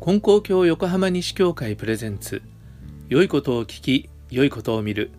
[0.00, 2.42] 金光教横浜西教会プレゼンツ
[3.08, 5.10] 良いことを聞き良いことを見る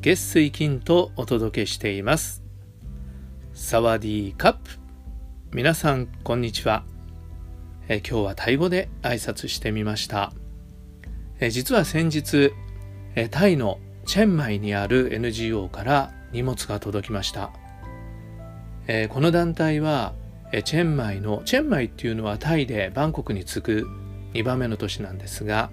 [0.00, 2.42] 月水金とお届けしています。
[3.54, 4.70] サワディーカップ。
[5.52, 6.84] 皆さんこんにちは。
[7.88, 10.32] え今日はタイ語で挨拶してみました。
[11.38, 12.52] え実は先日
[13.14, 17.52] えタイのチェンマイにある NGO から荷物が届きました。
[18.86, 20.12] えこの団体は
[20.64, 23.88] チェンマイのチェンマイっていうのはタイでバンコクに次ぐ
[24.34, 25.70] 2番目の都市なんですが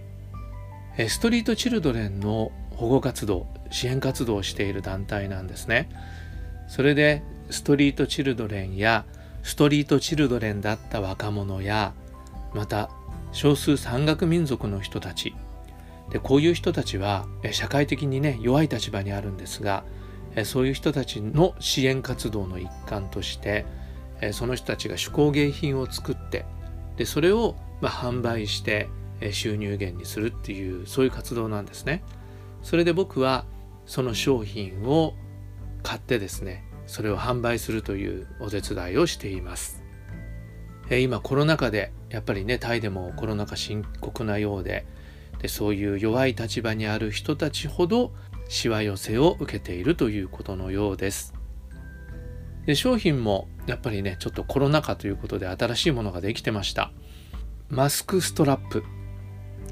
[1.08, 5.90] ストリートチルドレンの保護活動支援活動をしている団体なんですね。
[6.68, 9.05] それでストリートチルドレンや
[9.44, 11.94] ストリートチルドレンだった若者や
[12.54, 12.90] また
[13.32, 15.34] 少数山岳民族の人たち。
[16.12, 19.84] でこういう人たちは社会的にね弱い立場にあるんですが
[20.44, 23.66] そういう人たちの支援活動の一環として
[24.32, 26.46] その人たちが手工芸品を作って
[26.98, 28.90] でそれをま販売して
[29.32, 32.04] 収入源にするっていうそういう活動なんですね。
[32.62, 33.46] それで僕は
[33.86, 35.13] その商品を
[35.82, 39.84] 買ってですねそれを販売するというお手伝いをしています。
[40.91, 44.86] 今コロナ禍でやっぱりねタイでもコロナ禍深刻なようで
[45.40, 48.12] でそういう弱い立場にある人たちほど
[48.49, 51.34] しわ寄せを受けているということのようです。
[52.65, 56.91] で商品もやっぱりねちょっとコロナ禍ということで新しいものができてました。
[57.70, 58.84] マスクストラップ。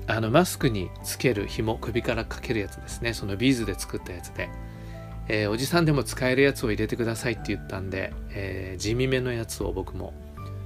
[0.09, 3.13] あのマスクにつける紐首からかけるやつですね。
[3.13, 4.49] そのビーズで作ったやつで、
[5.27, 10.13] えー、おじさんでも使えるやつを入れてくださいって言ったんで、えー、地味めのやつを僕も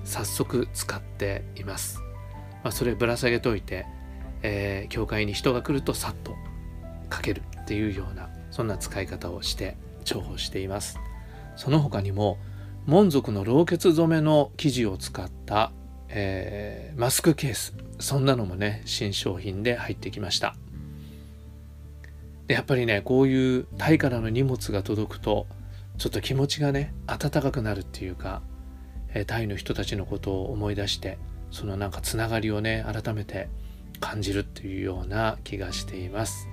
[0.03, 1.99] 早速使っています、
[2.63, 3.88] まあ、それぶら下げといて、
[4.44, 6.36] えー、教会に人が来るとさっと
[7.09, 11.00] かけるっていうようなそんな使い方をして重宝しています。
[11.56, 12.38] その他にも
[12.86, 15.72] 門族の老血染めの生地を使った、
[16.09, 17.75] えー、マスクケース。
[18.00, 20.55] そんなのもね新商品で入ってきました。
[22.48, 25.48] でやっぱりねこういうタイからの荷物が届くと
[25.98, 28.42] ちょっと気持ちがね温かくなるっていうか、
[29.14, 31.20] えー、タイの人たちのことを思い出して
[31.52, 33.49] そのなんかつながりをね改めて
[34.02, 36.50] 感じるっていうような気がしています。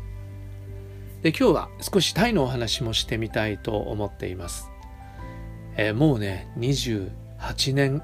[1.23, 4.71] で今日は少しタイのお話もしてみたいと思っています。
[5.77, 8.03] えー、もうね28年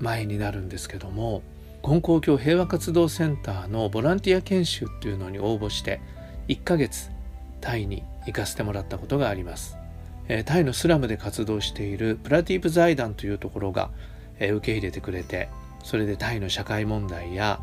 [0.00, 1.42] 前になるんですけども
[1.82, 6.00] 金光教平和活動センターのボランティア研修っていうのに応募して
[6.48, 7.10] 1ヶ月
[7.60, 9.76] タイに行かせてもらったことがあります、
[10.28, 13.90] えー、タイのスラムで活動しているプラティープ財団というところが、
[14.38, 15.48] えー、受け入れてくれて
[15.82, 17.60] それでタイの社会問題や、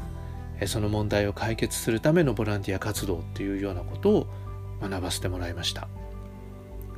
[0.66, 4.28] その問題を解決するためのボランティア活動っていうようなことを
[4.82, 5.88] 学ばせてもらいました。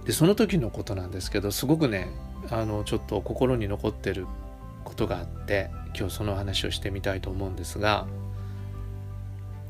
[0.05, 2.07] でその時のことなんですけどすごくね
[2.49, 4.25] あのちょっと心に残ってる
[4.83, 8.07] ことがあって今日その話をしてみたいと思うんですが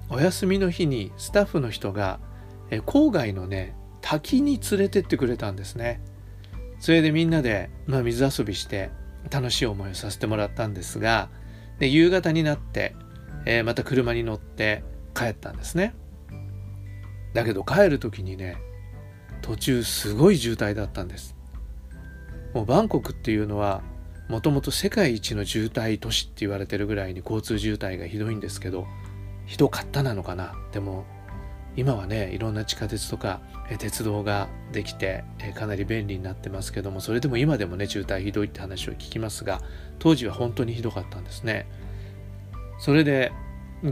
[0.10, 2.20] お休みの日にスタッフの人が
[2.70, 6.02] え郊外のね滝に連れてってくれたんですね。
[6.80, 8.92] それでみんなで、まあ、水遊びして
[9.30, 11.30] 楽しい思いをさせてもらったんですが
[11.80, 12.96] で夕方になって、
[13.52, 14.84] えー、また車に乗って
[15.16, 15.96] 帰ったんですね。
[17.34, 18.58] だけど帰る時にね
[19.42, 21.36] 途中すごい渋滞だったんです。
[22.54, 23.82] もうバンコクっていうのは
[24.28, 28.86] もともと世界一の渋滞都市って言われてるぐらいに交通渋滞がひどいんですけど
[29.48, 30.54] ひどかったなのかな？
[30.72, 31.06] でも
[31.76, 33.42] 今はねいろんな地下鉄とか
[33.80, 35.24] 鉄道ができて
[35.56, 39.62] かなり便利になってますけどもそれでも今でもね渋滞ひどいって話を聞きますが
[39.98, 41.68] 当時は本当にひどかったんですね。
[42.80, 43.32] それで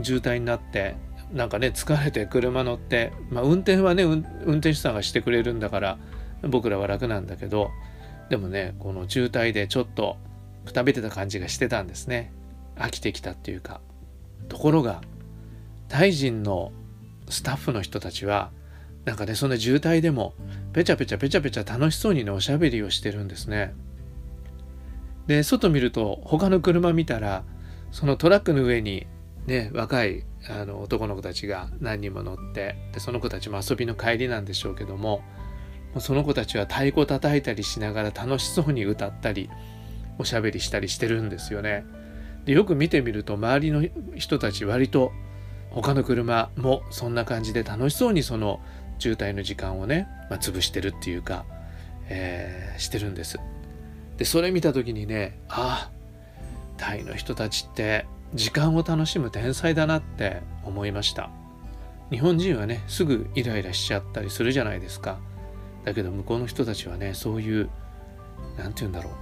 [0.02, 0.96] 渋滞になって
[1.32, 5.98] なんかね疲れて車乗って、まあ、運転はね運転手さんがしてくれるんだから
[6.42, 7.70] 僕らは楽なんだけど
[8.30, 10.16] でもねこの渋滞でちょっと
[10.64, 12.32] くたびれた感じがしてたんですね。
[12.76, 13.80] 飽きてきたっていうか。
[14.48, 15.02] ところが
[15.88, 16.72] タイ人の
[17.28, 18.50] スタッフの人たちは
[19.04, 20.34] なんかねそんな渋滞でも
[20.72, 23.74] ペチャペチャペチャペチャ楽しそうにねおしゃべりをしてるんですね。
[25.26, 27.44] で外見ると他の車見たら
[27.90, 29.06] そのトラックの上に
[29.46, 35.22] ね若いあの男の子たちが何人も乗ってでその子たちも遊びの帰りなんでしょうけども
[35.98, 39.48] その子たちは太鼓叩いたりしながら楽しそうに歌ったり
[40.18, 41.84] おしゃべりしたりしてるんですよね。
[42.44, 43.84] でよく見てみると周りの
[44.16, 45.12] 人たち割と
[45.70, 48.60] 他の車もそんな感じで楽しそうにその
[48.98, 51.44] 渋滞の時間をね、まあ、潰してるっていうか、
[52.08, 53.38] えー、してるんです。
[54.16, 55.97] でそれ見た時にねああ
[56.78, 61.30] タイの人たちって時間を楽しむ天才だなって思いました。
[62.10, 65.18] 日本人はねすぐイライラしちゃったりするじゃないですか。
[65.84, 67.70] だけど向こうの人たちはねそういう
[68.56, 69.12] 何て言うんだろう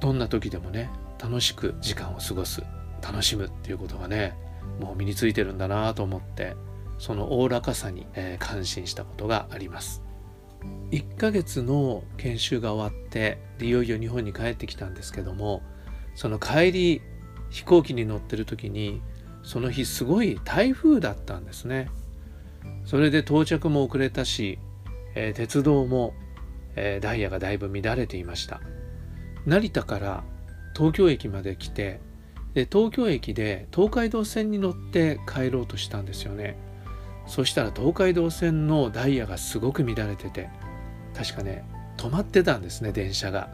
[0.00, 0.90] どんな時でもね
[1.22, 2.62] 楽しく時間を過ごす
[3.00, 4.34] 楽しむっていうことがね
[4.80, 6.56] もう身についてるんだなと思って
[6.98, 10.02] そのおおらかさに、えー、感心したことがあります
[10.90, 15.62] 1ヶ月の研修が終わっていよいよ日本に帰ってきたんですけども
[16.14, 17.02] その帰り
[17.50, 19.00] 飛行機に乗ってる時に
[19.42, 21.88] その日すごい台風だったんですね。
[22.84, 24.58] それで到着も遅れたし、
[25.14, 26.14] えー、鉄道も、
[26.76, 28.60] えー、ダイヤがだいぶ乱れていました。
[29.46, 30.24] 成田から
[30.76, 32.00] 東京駅まで来て
[32.54, 36.56] で東京駅で東海道線に乗って帰ろうとしたんですよね。
[37.26, 40.50] そしたら東海道線のダイヤがすごく乱れてて
[41.14, 41.64] 確かね
[41.96, 43.48] 止まってたんですね電車が。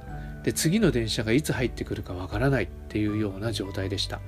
[0.44, 4.20] で次の電車がいつ入ってくるかわからないっていうような状態でした。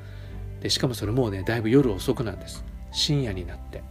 [0.60, 2.64] でしかもそれもうねだいぶ夜遅くなんです。
[2.92, 3.82] 深夜になって。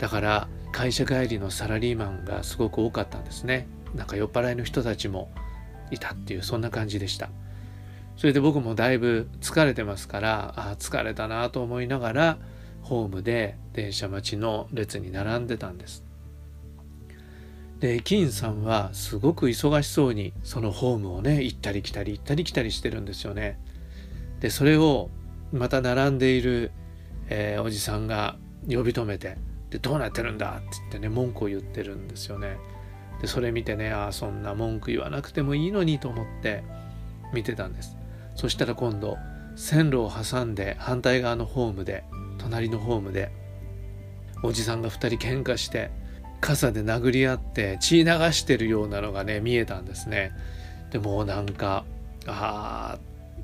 [0.00, 3.66] だから会社帰りのサラリーマンがすごく多かったんですね。
[3.94, 5.30] なんか酔っ払いの人たちも
[5.90, 7.28] いたっていうそんな感じでした。
[8.16, 12.38] それで僕もだいぶ疲れてますからあ疲れたなと思いながら
[12.82, 16.04] ホームで電車待ちの列に並んでたんです。
[17.82, 23.58] で駅員さんはすごく忙しそうにそのホームをね行ったり来たり行ったり来たりしてるんですよね。
[24.38, 25.10] でそれを
[25.52, 26.70] また並んでいる、
[27.28, 28.36] えー、おじさんが
[28.68, 29.36] 呼び止めて
[29.70, 30.58] でどうなってるんだ？
[30.58, 32.56] って言ってね文句を言ってるんですよね。
[33.20, 36.62] でそれ見てねああそんな文句言わなくてもいいのにと思って
[37.34, 37.96] 見てたんです。
[38.36, 39.18] そしたら今度
[39.56, 42.04] 線路を挟んで反対側のホームで
[42.38, 43.32] 隣のホームで
[44.44, 45.90] おじさんが2人喧嘩して
[46.42, 50.32] 傘で殴り合って血流してるようなのがね見えたんですね。
[50.90, 51.84] でもなんか
[52.26, 52.98] ああ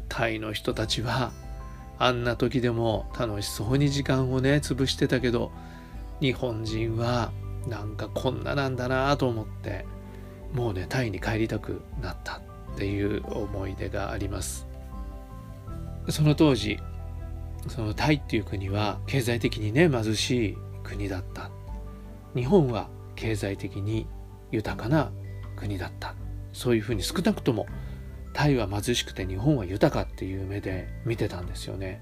[0.08, 1.30] タイの人たちは
[1.98, 5.52] あんな時でも楽しそうに時間をね潰してたけど
[6.20, 7.30] 日本人は
[7.68, 9.86] なんかこんななんだなと思って
[10.52, 12.40] もうねタイに帰りたくなったっ
[12.76, 14.66] ていう思い出があります。
[16.08, 16.78] その当時
[17.68, 21.57] そのタイっていう国は経済的にね貧しい国だった。
[22.34, 24.06] 日本は経済的に
[24.50, 25.12] 豊かな
[25.56, 26.14] 国だった。
[26.52, 27.66] そういうふうに少なくとも
[28.32, 32.00] タイは貧しくて日本は豊かっていう目で見てたんですよね。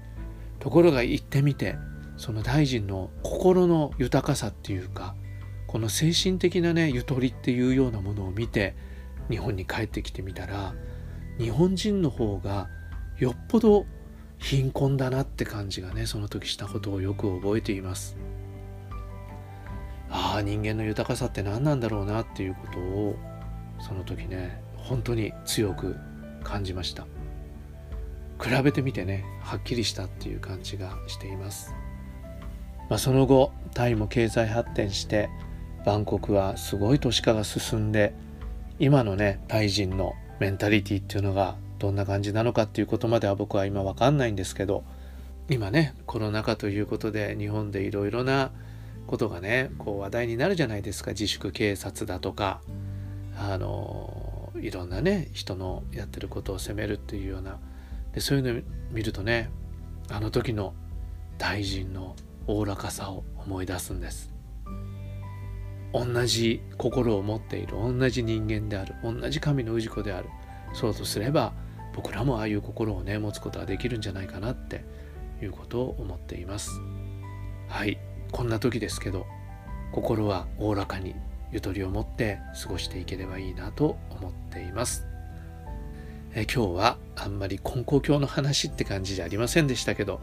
[0.59, 1.75] ところが行ってみて
[2.17, 5.15] その大臣の心の豊かさっていうか
[5.67, 8.75] この精神的なねゆとりっていうようなものを見て
[9.29, 10.73] 日本に帰ってきてみたら
[11.37, 12.69] 日本人の方が
[13.19, 13.85] よっぽど
[14.39, 18.17] 貧困だなって感じがねその時したことをよく覚えています。
[20.09, 23.15] ああ人間の豊かさって何なんだろうなっていうことを
[23.79, 25.97] その時ね本当に強く
[26.43, 27.05] 感じました。
[28.39, 31.73] 比べてみてねはっきりしたっていう感じがしています、
[32.89, 35.29] まあ、その後タイも経済発展して
[35.85, 38.13] バンコクはすごい都市化が進んで
[38.79, 44.83] 今のねタイ人のメンタリティっていうのがどんな感じなのかっていうことまでは僕は今わかんないんですけど
[45.49, 48.51] 今ねコロナ禍ということで日本でいろいろな
[49.07, 51.11] ことがねこう話題になるじゃないですか。
[51.11, 52.61] 自粛警察だとか。
[53.39, 57.59] あのいろんなね人のやってることを責めるっていうような。
[58.13, 59.51] でそういうのを見るとね
[60.09, 60.73] あの時の
[61.37, 62.15] 大臣の
[62.47, 64.33] おおらかさを思い出すんです。
[65.93, 67.73] 同じ心を持っている。
[67.73, 68.95] 同じ人間である。
[69.03, 70.29] 同じ神の氏子である。
[70.73, 71.53] そうとすれば
[71.95, 74.83] 僕らもああいう心をね持つことができるんじゃないかなって
[75.41, 76.71] いうことを思っています。
[77.67, 77.99] はい。
[78.31, 79.25] こんな時ですけど
[79.91, 81.15] 心はおおらかに
[81.51, 85.07] ゆとりを持って過ごしていければいいなと思っています。
[86.35, 90.19] え今日はあんまり根高教の話って感じじゃありませんでしたけど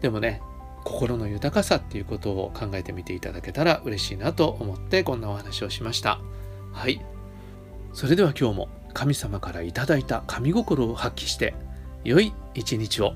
[0.00, 0.40] でもね
[0.84, 6.20] 心の豊かさっていうことを考えてみていただけたら嬉しいなと思ってこんなお話をしました。
[6.72, 7.04] はい。
[7.92, 9.86] それでは今日も神様からいいた
[10.26, 11.54] 神心を発揮して
[12.04, 13.14] 良い一日を。